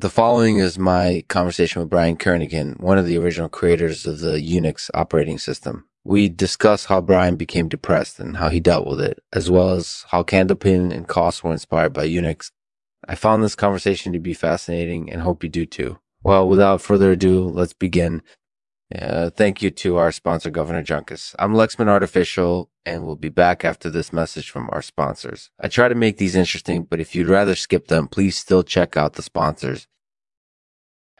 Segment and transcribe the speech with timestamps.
[0.00, 4.38] The following is my conversation with Brian Kernighan, one of the original creators of the
[4.38, 5.84] Unix operating system.
[6.04, 10.06] We discuss how Brian became depressed and how he dealt with it, as well as
[10.08, 12.50] how Candlepin and Coss were inspired by Unix.
[13.06, 15.98] I found this conversation to be fascinating and hope you do too.
[16.22, 18.22] Well, without further ado, let's begin.
[18.98, 21.34] Uh, thank you to our sponsor, Governor Junkus.
[21.38, 25.50] I'm Lexman Artificial, and we'll be back after this message from our sponsors.
[25.60, 28.96] I try to make these interesting, but if you'd rather skip them, please still check
[28.96, 29.86] out the sponsors.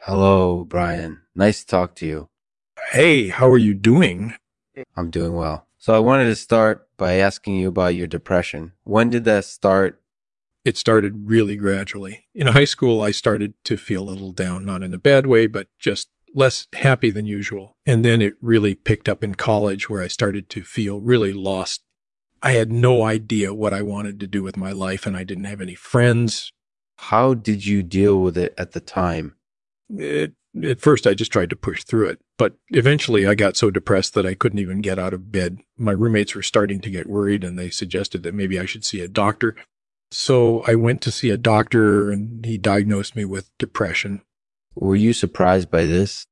[0.05, 1.21] Hello, Brian.
[1.35, 2.29] Nice to talk to you.
[2.91, 4.33] Hey, how are you doing?
[4.97, 5.67] I'm doing well.
[5.77, 8.71] So I wanted to start by asking you about your depression.
[8.83, 10.01] When did that start?
[10.65, 12.25] It started really gradually.
[12.33, 15.45] In high school, I started to feel a little down, not in a bad way,
[15.45, 17.77] but just less happy than usual.
[17.85, 21.83] And then it really picked up in college where I started to feel really lost.
[22.41, 25.43] I had no idea what I wanted to do with my life and I didn't
[25.43, 26.51] have any friends.
[26.95, 29.35] How did you deal with it at the time?
[29.97, 33.71] It, at first, I just tried to push through it, but eventually I got so
[33.71, 35.59] depressed that I couldn't even get out of bed.
[35.77, 39.01] My roommates were starting to get worried and they suggested that maybe I should see
[39.01, 39.55] a doctor.
[40.11, 44.21] So I went to see a doctor and he diagnosed me with depression.
[44.75, 46.25] Were you surprised by this?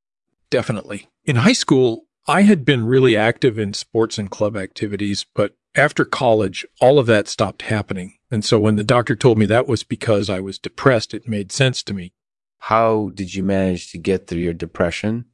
[0.50, 1.08] Definitely.
[1.24, 6.04] In high school, I had been really active in sports and club activities, but after
[6.04, 8.18] college, all of that stopped happening.
[8.30, 11.52] And so when the doctor told me that was because I was depressed, it made
[11.52, 12.12] sense to me.
[12.60, 15.26] How did you manage to get through your depression?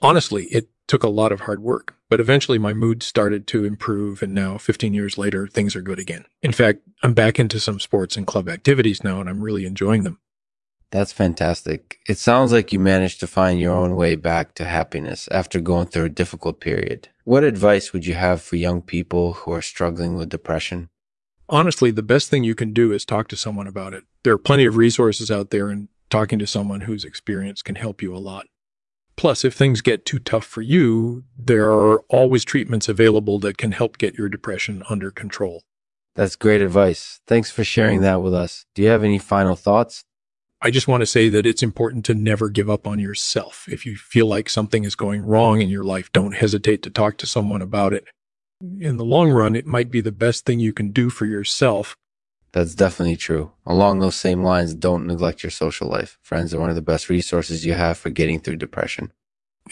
[0.00, 4.22] Honestly, it took a lot of hard work, but eventually my mood started to improve.
[4.22, 6.24] And now, 15 years later, things are good again.
[6.42, 10.02] In fact, I'm back into some sports and club activities now, and I'm really enjoying
[10.02, 10.18] them.
[10.90, 11.98] That's fantastic.
[12.08, 15.88] It sounds like you managed to find your own way back to happiness after going
[15.88, 17.08] through a difficult period.
[17.24, 20.88] What advice would you have for young people who are struggling with depression?
[21.50, 24.04] Honestly, the best thing you can do is talk to someone about it.
[24.22, 28.02] There are plenty of resources out there, and talking to someone who's experienced can help
[28.02, 28.46] you a lot.
[29.16, 33.72] Plus, if things get too tough for you, there are always treatments available that can
[33.72, 35.64] help get your depression under control.
[36.14, 37.20] That's great advice.
[37.26, 38.64] Thanks for sharing that with us.
[38.74, 40.04] Do you have any final thoughts?
[40.60, 43.66] I just want to say that it's important to never give up on yourself.
[43.68, 47.16] If you feel like something is going wrong in your life, don't hesitate to talk
[47.18, 48.04] to someone about it.
[48.60, 51.96] In the long run, it might be the best thing you can do for yourself.
[52.52, 53.52] That's definitely true.
[53.66, 56.18] Along those same lines, don't neglect your social life.
[56.22, 59.12] Friends are one of the best resources you have for getting through depression.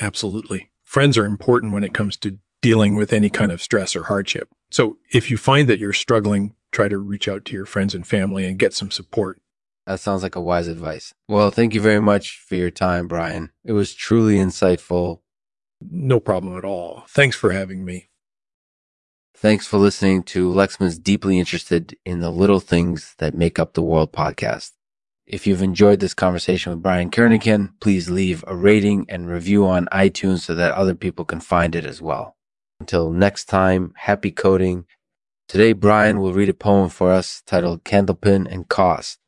[0.00, 0.70] Absolutely.
[0.84, 4.48] Friends are important when it comes to dealing with any kind of stress or hardship.
[4.70, 8.06] So if you find that you're struggling, try to reach out to your friends and
[8.06, 9.41] family and get some support.
[9.86, 11.15] That sounds like a wise advice.
[11.28, 13.53] Well, thank you very much for your time, Brian.
[13.65, 15.20] It was truly insightful.
[15.81, 17.04] No problem at all.
[17.09, 18.09] Thanks for having me.
[19.38, 23.82] Thanks for listening to Lexman's Deeply Interested in the Little Things That Make Up the
[23.82, 24.72] World podcast.
[25.26, 29.88] If you've enjoyed this conversation with Brian Kernighan, please leave a rating and review on
[29.92, 32.34] iTunes so that other people can find it as well.
[32.80, 34.86] Until next time, happy coding.
[35.48, 39.18] Today, Brian will read a poem for us titled Candlepin and Coss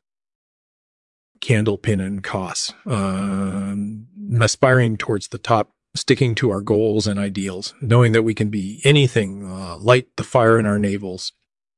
[1.39, 4.07] candlepin and Coss, um,
[4.41, 8.81] aspiring towards the top, sticking to our goals and ideals, knowing that we can be
[8.83, 11.31] anything, uh, light the fire in our navels,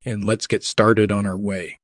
[0.06, 1.81] and let's get started on our way.